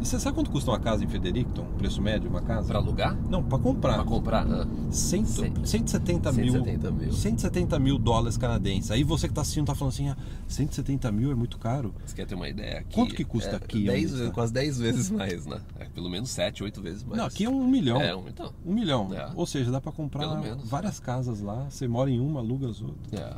E 0.01 0.06
você 0.06 0.18
sabe 0.19 0.36
quanto 0.36 0.50
custa 0.50 0.72
uma 0.72 0.80
casa 0.80 1.04
em 1.04 1.07
Fredericton? 1.07 1.66
Preço 1.78 2.02
médio, 2.02 2.30
uma 2.30 2.42
casa? 2.42 2.68
Pra 2.69 2.78
alugar? 2.80 3.18
Não, 3.30 3.44
para 3.44 3.59
comprar. 3.59 3.95
Pra 3.95 4.04
comprar? 4.06 4.45
Ah, 4.50 4.66
Cento- 4.92 5.28
Cem- 5.42 5.54
170 5.66 6.31
mil, 6.31 6.54
170 6.54 6.92
mil. 6.92 7.12
170 7.12 7.80
mil 7.80 7.97
dólares 8.00 8.38
canadenses. 8.38 8.92
Aí 8.92 9.04
você 9.04 9.28
que 9.28 9.31
está 9.33 9.42
assistindo 9.42 9.66
tá 9.66 9.76
falando 9.76 9.94
assim, 9.94 10.07
ah, 10.09 10.18
170 10.47 11.12
mil 11.12 11.31
é 11.31 11.35
muito 11.35 11.57
caro. 11.57 11.94
você 12.06 12.16
quer 12.16 12.26
ter 12.26 12.35
uma 12.35 12.47
ideia? 12.47 12.80
Aqui, 12.80 12.95
Quanto 12.95 13.14
que 13.14 13.26
custa 13.26 13.57
aqui, 13.57 13.83
Dez 13.85 13.90
onde 13.90 14.02
vezes, 14.06 14.19
está? 14.21 14.31
quase 14.33 14.54
10 14.54 14.80
vezes 14.80 15.09
mais, 15.12 15.45
né? 15.45 15.59
É, 15.78 15.85
pelo 15.85 16.09
menos 16.09 16.30
7, 16.30 16.64
8 16.64 16.81
vezes 16.81 17.04
mais. 17.04 17.18
Não, 17.18 17.26
aqui 17.26 17.44
é 17.44 17.50
um 17.50 17.68
milhão. 17.68 18.00
É, 18.02 18.16
um 18.16 18.28
então. 18.28 18.54
Um 18.66 18.74
milhão. 18.74 19.14
É. 19.14 19.30
Ou 19.35 19.45
seja, 19.45 19.69
dá 19.69 19.81
para 19.81 19.92
comprar 19.92 20.28
várias 20.64 21.00
casas 21.00 21.42
lá. 21.42 21.66
Você 21.69 21.88
mora 21.90 22.09
em 22.09 22.19
uma, 22.19 22.40
aluga 22.40 22.69
as 22.69 22.81
outras. 22.81 23.14
É, 23.14 23.18
é. 23.18 23.19
É, 23.19 23.35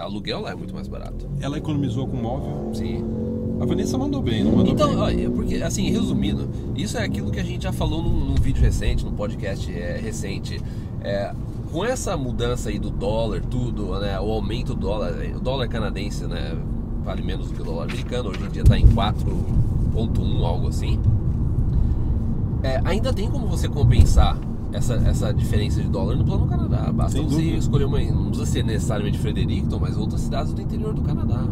aluguel 0.00 0.40
lá 0.40 0.50
é 0.50 0.54
muito 0.54 0.74
mais 0.74 0.88
barato. 0.88 1.28
Ela 1.40 1.58
economizou 1.58 2.06
com 2.06 2.16
móvel. 2.16 2.70
Sim. 2.74 3.04
A 3.60 3.64
Vanessa 3.64 3.96
mandou 3.96 4.20
bem, 4.20 4.42
não 4.42 4.52
mandou 4.52 4.72
Então, 4.72 4.88
bem? 4.88 4.98
olha, 4.98 5.30
porque, 5.30 5.56
assim, 5.56 5.88
resumindo, 5.90 6.48
isso 6.74 6.98
é 6.98 7.04
aquilo 7.04 7.30
que 7.30 7.38
a 7.38 7.44
gente 7.44 7.62
já 7.62 7.72
falou 7.72 8.02
num, 8.02 8.24
num 8.24 8.34
vídeo 8.34 8.60
recente, 8.60 9.04
num 9.04 9.12
podcast 9.12 9.70
é, 9.72 9.98
recente. 10.02 10.60
É, 11.02 11.32
com 11.70 11.84
essa 11.84 12.16
mudança 12.16 12.68
aí 12.70 12.78
do 12.78 12.90
dólar, 12.90 13.40
tudo, 13.42 13.98
né, 14.00 14.18
o 14.20 14.30
aumento 14.30 14.74
do 14.74 14.80
dólar, 14.80 15.14
o 15.36 15.40
dólar 15.40 15.68
canadense, 15.68 16.24
né, 16.26 16.56
vale 17.04 17.22
menos 17.22 17.48
do 17.48 17.54
que 17.54 17.62
o 17.62 17.64
dólar 17.64 17.84
americano, 17.84 18.30
hoje 18.30 18.42
em 18.42 18.48
dia 18.48 18.62
está 18.62 18.78
em 18.78 18.86
4.1, 18.86 20.44
algo 20.44 20.68
assim. 20.68 20.98
É, 22.62 22.80
ainda 22.84 23.12
tem 23.12 23.28
como 23.30 23.46
você 23.46 23.68
compensar 23.68 24.36
essa, 24.72 24.94
essa 24.94 25.32
diferença 25.32 25.80
de 25.82 25.88
dólar 25.88 26.16
no 26.16 26.24
plano 26.24 26.46
Canadá. 26.46 26.90
Basta 26.92 27.18
Sem 27.18 27.24
você 27.24 27.36
dúvida. 27.36 27.56
escolher 27.58 27.84
uma, 27.84 28.00
não 28.00 28.26
precisa 28.28 28.46
ser 28.46 28.64
necessariamente 28.64 29.18
Fredericton, 29.18 29.78
mas 29.78 29.96
outras 29.96 30.20
cidades 30.22 30.52
do 30.52 30.60
interior 30.62 30.94
do 30.94 31.02
Canadá. 31.02 31.42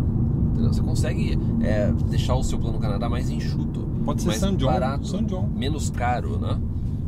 Entendeu? 0.53 0.73
Você 0.73 0.83
consegue 0.83 1.39
é, 1.63 1.93
deixar 2.09 2.35
o 2.35 2.43
seu 2.43 2.59
plano 2.59 2.79
Canadá 2.79 3.09
mais 3.09 3.31
enxuto, 3.31 3.89
Pode 4.05 4.23
ser 4.23 4.29
mais 4.29 4.41
San 4.41 4.57
John, 4.57 4.67
barato, 4.67 5.07
San 5.07 5.25
John. 5.25 5.49
menos 5.55 5.91
caro, 5.91 6.39
né? 6.39 6.59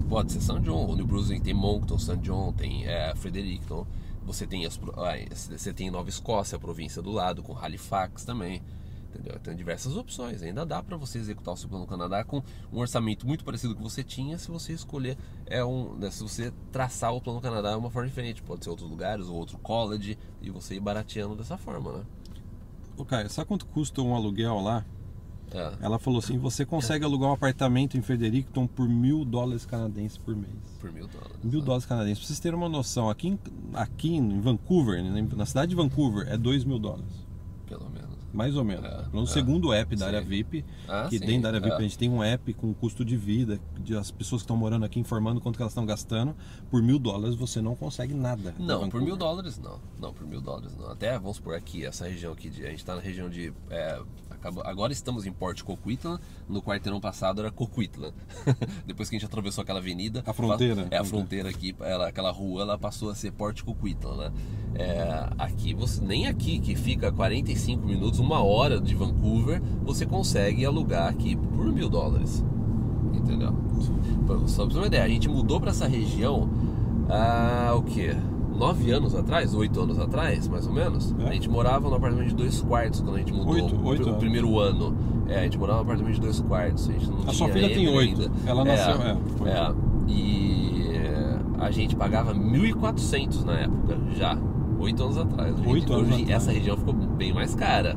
Pode 0.08 0.32
ser 0.32 0.40
San 0.40 0.60
John, 0.60 0.86
o 0.90 0.94
New 0.94 1.06
Brunswick 1.06 1.40
tem 1.42 1.54
Moncton, 1.54 1.98
San 1.98 2.18
John, 2.18 2.52
tem 2.52 2.84
é, 2.84 3.14
Fredericton. 3.16 3.86
Você 4.26 4.46
tem, 4.46 4.64
as, 4.66 4.78
você 5.50 5.72
tem 5.72 5.90
Nova 5.90 6.08
Escócia, 6.08 6.56
a 6.56 6.58
província 6.58 7.02
do 7.02 7.10
lado, 7.10 7.42
com 7.42 7.56
Halifax 7.58 8.24
também. 8.24 8.62
Entendeu? 9.14 9.38
Tem 9.40 9.54
diversas 9.54 9.94
opções. 9.94 10.42
Ainda 10.42 10.64
dá 10.64 10.82
para 10.82 10.96
você 10.96 11.18
executar 11.18 11.52
o 11.52 11.56
seu 11.56 11.68
plano 11.68 11.86
Canadá 11.86 12.24
com 12.24 12.42
um 12.72 12.78
orçamento 12.78 13.26
muito 13.26 13.44
parecido 13.44 13.74
com 13.74 13.80
o 13.80 13.84
que 13.84 13.90
você 13.90 14.02
tinha 14.02 14.38
se 14.38 14.48
você 14.48 14.72
escolher 14.72 15.18
é 15.46 15.62
um, 15.62 15.94
né, 15.96 16.10
se 16.10 16.22
você 16.22 16.52
traçar 16.70 17.14
o 17.14 17.20
plano 17.20 17.40
Canadá 17.40 17.72
de 17.72 17.76
uma 17.76 17.90
forma 17.90 18.08
diferente. 18.08 18.42
Pode 18.42 18.64
ser 18.64 18.70
outros 18.70 18.88
lugares 18.88 19.26
ou 19.26 19.36
outro 19.36 19.58
college 19.58 20.18
e 20.40 20.50
você 20.50 20.76
ir 20.76 20.80
barateando 20.80 21.36
dessa 21.36 21.58
forma, 21.58 21.92
né? 21.92 22.04
Ô, 22.96 23.04
Caio, 23.04 23.28
sabe 23.28 23.48
quanto 23.48 23.66
custa 23.66 24.00
um 24.00 24.14
aluguel 24.14 24.60
lá? 24.60 24.84
É. 25.54 25.72
Ela 25.82 25.98
falou 25.98 26.18
assim, 26.18 26.38
você 26.38 26.64
consegue 26.64 27.04
alugar 27.04 27.28
um 27.28 27.32
apartamento 27.34 27.98
em 27.98 28.02
Fredericton 28.02 28.66
por 28.66 28.88
mil 28.88 29.24
dólares 29.24 29.66
canadenses 29.66 30.16
por 30.16 30.34
mês. 30.34 30.54
Por 30.80 30.90
mil 30.90 31.06
dólares. 31.06 31.36
Mil 31.42 31.60
né? 31.60 31.66
dólares 31.66 31.84
canadenses. 31.84 32.18
Pra 32.20 32.26
vocês 32.28 32.40
terem 32.40 32.58
uma 32.58 32.68
noção, 32.68 33.10
aqui 33.10 33.38
aqui 33.74 34.14
em 34.14 34.40
Vancouver, 34.40 35.02
né, 35.02 35.28
na 35.36 35.44
cidade 35.44 35.70
de 35.70 35.76
Vancouver, 35.76 36.26
é 36.28 36.38
dois 36.38 36.64
mil 36.64 36.78
dólares. 36.78 37.31
Mais 38.32 38.56
ou 38.56 38.64
menos. 38.64 38.84
É, 38.84 39.04
no 39.12 39.24
é. 39.24 39.26
segundo 39.26 39.72
app 39.72 39.94
da 39.94 40.06
Sim. 40.06 40.16
área 40.16 40.20
VIP, 40.22 40.64
Ah, 40.88 41.06
que 41.08 41.18
sim, 41.18 41.26
dentro 41.26 41.42
da 41.42 41.48
área 41.48 41.60
VIP 41.60 41.72
é. 41.74 41.76
a 41.76 41.82
gente 41.82 41.98
tem 41.98 42.08
um 42.08 42.22
app 42.22 42.52
com 42.54 42.72
custo 42.72 43.04
de 43.04 43.16
vida, 43.16 43.60
de 43.80 43.96
as 43.96 44.10
pessoas 44.10 44.42
que 44.42 44.44
estão 44.44 44.56
morando 44.56 44.84
aqui 44.84 44.98
informando 44.98 45.40
quanto 45.40 45.56
que 45.56 45.62
elas 45.62 45.72
estão 45.72 45.84
gastando. 45.84 46.34
Por 46.70 46.82
mil 46.82 46.98
dólares 46.98 47.36
você 47.36 47.60
não 47.60 47.76
consegue 47.76 48.14
nada. 48.14 48.54
Não, 48.58 48.88
por 48.88 49.00
mil 49.00 49.16
dólares 49.16 49.58
não. 49.58 49.78
Não, 50.00 50.12
por 50.12 50.26
mil 50.26 50.40
dólares 50.40 50.76
não. 50.76 50.90
Até 50.90 51.18
vamos 51.18 51.38
por 51.38 51.54
aqui, 51.54 51.84
essa 51.84 52.06
região 52.06 52.32
aqui, 52.32 52.48
de, 52.48 52.64
a 52.64 52.70
gente 52.70 52.78
está 52.78 52.94
na 52.94 53.00
região 53.00 53.28
de. 53.28 53.52
é, 53.70 54.00
agora 54.64 54.92
estamos 54.92 55.26
em 55.26 55.32
Port 55.32 55.62
Coquitlam, 55.62 56.18
no 56.48 56.62
quarteirão 56.62 57.00
passado 57.00 57.40
era 57.40 57.50
Coquitlam. 57.50 58.12
Depois 58.86 59.08
que 59.08 59.16
a 59.16 59.18
gente 59.18 59.26
atravessou 59.26 59.62
aquela 59.62 59.78
avenida. 59.78 60.22
A 60.26 60.32
fronteira. 60.32 60.88
É, 60.90 60.98
a 60.98 61.04
fronteira 61.04 61.48
aqui, 61.48 61.74
ela, 61.80 62.08
aquela 62.08 62.30
rua, 62.30 62.62
ela 62.62 62.78
passou 62.78 63.10
a 63.10 63.14
ser 63.14 63.32
Port 63.32 63.62
Coquitlam, 63.62 64.16
né? 64.16 64.32
É, 64.74 65.28
aqui, 65.38 65.74
você, 65.74 66.02
nem 66.02 66.26
aqui, 66.26 66.58
que 66.58 66.74
fica 66.74 67.12
45 67.12 67.86
minutos, 67.86 68.20
uma 68.22 68.42
hora 68.42 68.80
de 68.80 68.94
Vancouver, 68.94 69.60
você 69.84 70.06
consegue 70.06 70.64
alugar 70.64 71.08
aqui 71.08 71.36
por 71.36 71.66
mil 71.66 71.88
dólares. 71.88 72.44
Entendeu? 73.12 73.52
Só 74.46 74.64
pra 74.64 74.72
você 74.72 74.78
uma 74.78 74.86
ideia, 74.86 75.04
a 75.04 75.08
gente 75.08 75.28
mudou 75.28 75.60
para 75.60 75.70
essa 75.70 75.86
região 75.86 76.48
há 77.08 77.74
o 77.74 77.82
quê? 77.82 78.14
Nove 78.56 78.90
anos 78.92 79.14
atrás, 79.14 79.54
oito 79.54 79.80
anos 79.80 79.98
atrás, 79.98 80.46
mais 80.46 80.66
ou 80.66 80.72
menos. 80.72 81.14
É. 81.18 81.28
A 81.28 81.32
gente 81.32 81.48
morava 81.50 81.88
num 81.88 81.96
apartamento 81.96 82.28
de 82.28 82.34
dois 82.34 82.60
quartos 82.60 83.00
quando 83.00 83.16
a 83.16 83.18
gente 83.18 83.32
mudou 83.32 83.54
Oito- 83.54 83.86
oito 83.86 84.10
o 84.10 84.14
primeiro 84.16 84.58
ano. 84.58 84.94
É, 85.28 85.40
a 85.40 85.42
gente 85.42 85.58
morava 85.58 85.78
num 85.78 85.84
apartamento 85.84 86.14
de 86.14 86.20
dois 86.20 86.40
quartos. 86.40 86.88
A, 86.88 86.92
gente 86.92 87.10
não 87.10 87.18
A 87.26 87.32
sua 87.32 87.48
filha 87.48 87.68
tem 87.68 87.88
oito. 87.88 88.30
Ela 88.46 88.64
nasceu, 88.64 88.94
é, 89.02 89.16
foi. 89.36 89.48
é. 89.50 89.74
E 90.08 90.82
a 91.58 91.70
gente 91.70 91.94
pagava 91.94 92.34
1.400 92.34 93.44
na 93.44 93.60
época, 93.60 93.96
já. 94.16 94.36
Oito 94.82 95.02
anos 95.02 95.16
atrás. 95.18 95.54
Oito 95.66 95.92
anos 95.92 96.08
hoje- 96.08 96.22
atrás. 96.22 96.42
Essa 96.42 96.52
região 96.52 96.76
ficou 96.76 96.92
bem 96.94 97.32
mais 97.32 97.54
cara. 97.54 97.96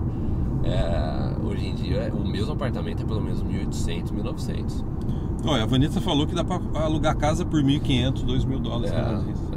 É, 0.63 1.35
hoje 1.45 1.67
em 1.67 1.75
dia, 1.75 2.11
o 2.13 2.27
mesmo 2.27 2.53
apartamento 2.53 3.03
é 3.03 3.05
pelo 3.05 3.21
menos 3.21 3.43
1.800, 3.43 4.11
1.900. 4.11 4.83
Olha, 5.45 5.63
a 5.63 5.65
Vanessa 5.65 6.01
falou 6.01 6.25
que 6.25 6.33
dá 6.33 6.43
pra 6.43 6.59
alugar 6.81 7.15
casa 7.17 7.45
por 7.45 7.61
1.500, 7.61 8.23
2.000 8.23 8.59
dólares. 8.59 8.91
É, 8.91 8.97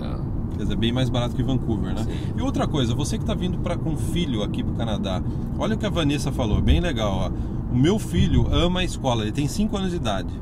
é. 0.04 0.18
Quer 0.56 0.62
dizer, 0.64 0.76
bem 0.76 0.92
mais 0.92 1.08
barato 1.08 1.34
que 1.36 1.42
Vancouver, 1.42 1.94
né? 1.94 2.02
Sim. 2.04 2.32
E 2.36 2.42
outra 2.42 2.66
coisa, 2.66 2.94
você 2.94 3.16
que 3.16 3.22
está 3.22 3.32
vindo 3.34 3.58
pra, 3.58 3.76
com 3.76 3.96
filho 3.96 4.42
aqui 4.42 4.62
pro 4.62 4.74
Canadá, 4.74 5.22
olha 5.58 5.76
o 5.76 5.78
que 5.78 5.86
a 5.86 5.90
Vanessa 5.90 6.32
falou, 6.32 6.60
bem 6.60 6.80
legal. 6.80 7.30
Ó. 7.32 7.74
O 7.74 7.76
meu 7.78 7.98
filho 7.98 8.46
ama 8.52 8.80
a 8.80 8.84
escola, 8.84 9.22
ele 9.22 9.32
tem 9.32 9.46
5 9.46 9.76
anos 9.76 9.90
de 9.90 9.96
idade. 9.96 10.32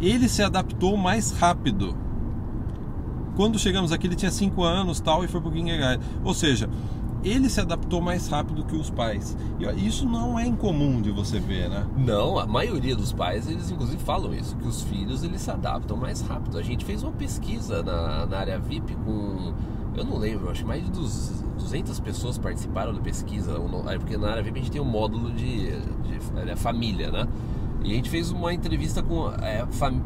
Ele 0.00 0.28
se 0.28 0.42
adaptou 0.42 0.96
mais 0.96 1.30
rápido. 1.32 1.94
Quando 3.38 3.56
chegamos 3.56 3.92
aqui, 3.92 4.08
ele 4.08 4.16
tinha 4.16 4.32
5 4.32 4.64
anos 4.64 4.98
tal 4.98 5.24
e 5.24 5.28
foi 5.28 5.40
pro 5.40 5.52
kindergarten. 5.52 6.04
Ou 6.24 6.34
seja, 6.34 6.68
ele 7.22 7.48
se 7.48 7.60
adaptou 7.60 8.00
mais 8.00 8.26
rápido 8.26 8.64
que 8.64 8.74
os 8.74 8.90
pais. 8.90 9.36
E 9.60 9.86
isso 9.86 10.08
não 10.08 10.36
é 10.36 10.44
incomum 10.44 11.00
de 11.00 11.12
você 11.12 11.38
ver, 11.38 11.68
né? 11.70 11.86
Não, 11.96 12.36
a 12.36 12.46
maioria 12.46 12.96
dos 12.96 13.12
pais, 13.12 13.48
eles 13.48 13.70
inclusive 13.70 14.02
falam 14.02 14.34
isso, 14.34 14.56
que 14.56 14.66
os 14.66 14.82
filhos 14.82 15.22
eles 15.22 15.40
se 15.40 15.50
adaptam 15.52 15.96
mais 15.96 16.20
rápido. 16.20 16.58
A 16.58 16.62
gente 16.62 16.84
fez 16.84 17.04
uma 17.04 17.12
pesquisa 17.12 17.80
na, 17.80 18.26
na 18.26 18.38
área 18.38 18.58
VIP 18.58 18.96
com, 19.04 19.52
eu 19.96 20.04
não 20.04 20.18
lembro, 20.18 20.50
acho 20.50 20.62
que 20.62 20.66
mais 20.68 20.84
de 20.84 20.90
dos- 20.90 21.44
200 21.58 22.00
pessoas 22.00 22.38
participaram 22.38 22.92
da 22.92 23.00
pesquisa, 23.00 23.52
é 23.88 23.98
porque 23.98 24.16
na 24.16 24.30
área 24.30 24.42
VIP 24.42 24.58
a 24.58 24.62
gente 24.62 24.72
tem 24.72 24.80
um 24.80 24.84
módulo 24.84 25.30
de, 25.30 25.66
de 25.70 26.50
é, 26.50 26.56
família, 26.56 27.12
né? 27.12 27.28
E 27.84 27.92
a 27.92 27.94
gente 27.94 28.10
fez 28.10 28.32
uma 28.32 28.52
entrevista 28.52 29.00
com 29.00 29.30
é, 29.42 29.64
fam- 29.70 30.02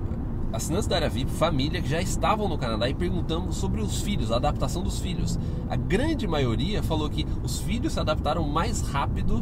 assinantes 0.52 0.86
da 0.86 0.96
área 0.96 1.08
VIP, 1.08 1.30
família 1.30 1.80
que 1.80 1.88
já 1.88 2.00
estavam 2.00 2.48
no 2.48 2.58
Canadá 2.58 2.88
e 2.88 2.94
perguntamos 2.94 3.56
sobre 3.56 3.80
os 3.80 4.02
filhos, 4.02 4.30
a 4.30 4.36
adaptação 4.36 4.82
dos 4.82 5.00
filhos. 5.00 5.38
A 5.68 5.76
grande 5.76 6.26
maioria 6.26 6.82
falou 6.82 7.08
que 7.08 7.26
os 7.42 7.60
filhos 7.60 7.94
se 7.94 8.00
adaptaram 8.00 8.46
mais 8.46 8.82
rápido 8.82 9.40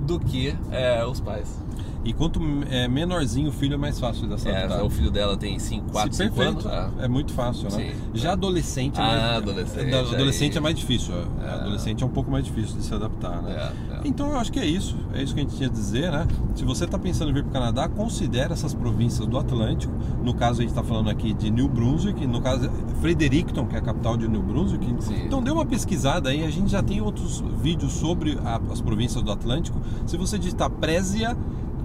do 0.00 0.20
que 0.20 0.56
é, 0.70 1.04
os 1.04 1.20
pais. 1.20 1.65
E 2.06 2.12
quanto 2.12 2.40
é, 2.70 2.86
menorzinho 2.86 3.48
o 3.48 3.52
filho, 3.52 3.74
é 3.74 3.76
mais 3.76 3.98
fácil 3.98 4.28
dessa 4.28 4.48
É, 4.48 4.80
o 4.80 4.88
filho 4.88 5.10
dela 5.10 5.36
tem 5.36 5.58
5, 5.58 5.90
4, 5.90 6.12
Se 6.14 6.22
5 6.22 6.40
anos. 6.40 6.62
perfeito, 6.62 6.92
é. 7.00 7.04
é 7.04 7.08
muito 7.08 7.32
fácil, 7.32 7.64
né? 7.64 7.70
Sim, 7.70 7.90
Já 8.14 8.28
é. 8.28 8.32
adolescente, 8.32 8.98
é 8.98 9.02
Ah, 9.02 9.06
mais, 9.06 9.36
adolescente, 9.38 9.94
adolescente 10.14 10.52
aí- 10.52 10.56
é 10.58 10.60
mais 10.60 10.76
difícil. 10.76 11.14
é. 11.44 11.50
Adolescente 11.50 12.04
é 12.04 12.06
um 12.06 12.10
pouco 12.10 12.30
mais 12.30 12.44
difícil 12.44 12.76
de 12.76 12.84
se 12.84 12.94
adaptar, 12.94 13.42
né? 13.42 13.72
É, 13.90 13.94
é. 13.96 14.00
Então 14.04 14.30
eu 14.30 14.36
acho 14.38 14.52
que 14.52 14.60
é 14.60 14.64
isso, 14.64 14.96
é 15.12 15.20
isso 15.22 15.34
que 15.34 15.40
a 15.40 15.42
gente 15.42 15.56
tinha 15.56 15.68
a 15.68 15.72
dizer, 15.72 16.12
né? 16.12 16.26
Se 16.54 16.64
você 16.64 16.84
está 16.84 16.96
pensando 16.98 17.30
em 17.30 17.34
vir 17.34 17.42
para 17.42 17.50
o 17.50 17.52
Canadá, 17.52 17.88
considere 17.88 18.52
essas 18.52 18.72
províncias 18.72 19.26
do 19.26 19.36
Atlântico. 19.36 19.92
No 20.22 20.32
caso 20.32 20.60
a 20.60 20.62
gente 20.62 20.70
está 20.70 20.84
falando 20.84 21.10
aqui 21.10 21.34
de 21.34 21.50
New 21.50 21.68
Brunswick, 21.68 22.24
no 22.24 22.40
caso 22.40 22.66
é 22.66 22.70
Fredericton, 23.00 23.66
que 23.66 23.74
é 23.74 23.78
a 23.78 23.82
capital 23.82 24.16
de 24.16 24.28
New 24.28 24.42
Brunswick. 24.42 24.86
Sim. 25.00 25.24
Então 25.26 25.42
dê 25.42 25.50
uma 25.50 25.66
pesquisada 25.66 26.28
aí, 26.30 26.44
a 26.44 26.50
gente 26.50 26.70
já 26.70 26.82
tem 26.84 27.00
outros 27.00 27.42
vídeos 27.60 27.92
sobre 27.94 28.38
a- 28.44 28.60
as 28.70 28.80
províncias 28.80 29.24
do 29.24 29.32
Atlântico. 29.32 29.80
Se 30.06 30.16
você 30.16 30.38
digitar 30.38 30.70
Présia 30.70 31.36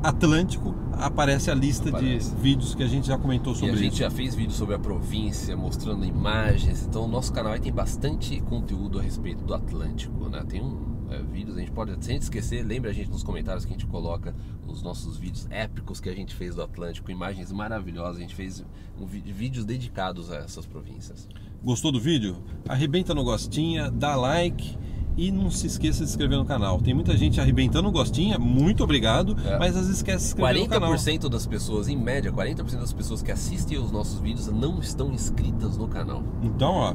Atlântico, 0.04 0.74
aparece 0.94 1.52
a 1.52 1.54
lista 1.54 1.90
Aparece. 1.90 2.34
de 2.34 2.42
vídeos 2.42 2.74
que 2.74 2.82
a 2.82 2.88
gente 2.88 3.08
já 3.08 3.18
comentou 3.18 3.54
E 3.54 3.56
sobre 3.56 3.72
a 3.74 3.78
gente 3.78 3.94
isso. 3.94 4.02
já 4.02 4.10
fez 4.10 4.34
vídeo 4.34 4.54
sobre 4.54 4.74
a 4.74 4.80
província, 4.80 5.56
mostrando 5.56 6.04
imagens. 6.06 6.84
Então 6.88 7.06
o 7.06 7.08
nosso 7.08 7.32
canal 7.32 7.58
tem 7.60 7.72
bastante 7.72 8.40
conteúdo 8.42 8.98
a 8.98 9.02
respeito 9.02 9.44
do 9.44 9.54
Atlântico, 9.54 10.28
né? 10.28 10.44
Tem 10.48 10.60
um, 10.60 11.06
é, 11.12 11.22
vídeos, 11.22 11.56
a 11.56 11.60
gente 11.60 11.72
pode, 11.72 12.04
sem 12.04 12.18
esquecer, 12.18 12.66
lembra 12.66 12.90
a 12.90 12.94
gente 12.94 13.12
nos 13.12 13.22
comentários 13.22 13.64
que 13.64 13.72
a 13.72 13.78
gente 13.78 13.86
coloca 13.86 14.34
os 14.68 14.82
nossos 14.82 15.18
vídeos 15.18 15.46
épicos 15.52 16.00
que 16.00 16.10
a 16.10 16.16
gente 16.16 16.34
fez 16.34 16.56
do 16.56 16.64
Atlântico, 16.64 17.12
imagens 17.12 17.52
maravilhosas. 17.52 18.18
A 18.18 18.22
gente 18.22 18.36
fez 18.36 18.66
um 19.00 19.06
vídeos 19.06 19.66
dedicados 19.66 20.32
a 20.32 20.38
essas 20.38 20.66
províncias. 20.66 21.28
Gostou 21.64 21.92
do 21.92 22.00
vídeo? 22.00 22.38
Arrebenta 22.68 23.14
no 23.14 23.24
gostinha, 23.24 23.92
dá 23.92 24.16
like 24.16 24.76
e 25.18 25.32
não 25.32 25.50
se 25.52 25.68
esqueça 25.68 26.00
de 26.04 26.08
se 26.10 26.14
inscrever 26.14 26.38
no 26.38 26.46
canal. 26.46 26.80
Tem 26.80 26.94
muita 26.94 27.16
gente 27.18 27.40
arrebentando 27.40 27.88
o 27.88 27.92
gostinha, 27.92 28.40
muito 28.40 28.84
obrigado, 28.84 29.36
É. 29.46 29.58
mas 29.60 29.76
às 29.76 29.84
vezes 29.84 29.98
esquece 29.98 30.18
de 30.18 30.24
se 30.24 30.28
inscrever 30.30 30.64
no 30.64 30.68
canal. 30.70 30.90
40% 30.94 31.30
das 31.30 31.46
pessoas, 31.46 31.88
em 31.88 31.98
média, 31.98 32.32
40% 32.32 32.80
das 32.80 32.94
pessoas 32.94 33.22
que 33.22 33.32
assistem 33.32 33.78
os 33.78 33.92
nossos 33.92 34.20
vídeos 34.20 34.48
não 34.48 34.80
estão 34.80 35.12
inscritas 35.12 35.78
no 35.78 35.88
canal. 35.88 36.24
Então, 36.42 36.72
ó, 36.74 36.94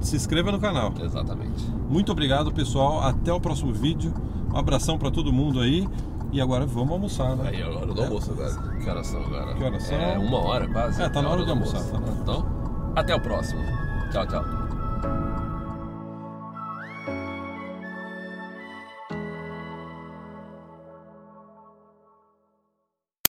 se 0.00 0.16
inscreva 0.16 0.52
no 0.52 0.60
canal. 0.60 0.92
Exatamente. 1.02 1.64
Muito 1.88 2.12
obrigado, 2.12 2.52
pessoal. 2.52 3.00
Até 3.02 3.32
o 3.32 3.40
próximo 3.40 3.72
vídeo. 3.72 4.12
Um 4.52 4.56
abração 4.56 4.96
pra 4.98 5.10
todo 5.10 5.32
mundo 5.32 5.60
aí. 5.60 5.88
E 6.32 6.40
agora 6.40 6.66
vamos 6.66 6.90
almoçar, 6.92 7.36
né? 7.36 7.48
Aí 7.50 7.62
agora 7.62 7.86
do 7.86 8.00
É. 8.00 8.06
almoço 8.06 8.32
agora. 8.32 8.76
Que 8.82 8.90
horas 8.90 9.06
são 9.06 9.20
agora? 9.22 9.54
Que 9.54 9.62
horas 9.62 9.82
são? 9.84 9.96
É 9.96 10.18
uma 10.18 10.38
hora 10.38 10.68
quase. 10.68 11.00
É, 11.00 11.08
tá 11.08 11.22
na 11.22 11.28
É 11.28 11.32
hora 11.32 11.40
do 11.42 11.44
de 11.44 11.50
almoçar, 11.52 11.80
tá 11.84 11.96
hora. 11.96 12.12
Então, 12.20 12.46
até 12.96 13.14
o 13.14 13.20
próximo. 13.20 13.60
Tchau, 14.10 14.26
tchau. 14.26 14.63